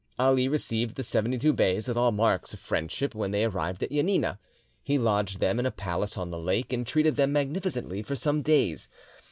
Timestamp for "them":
5.39-5.59, 7.17-7.33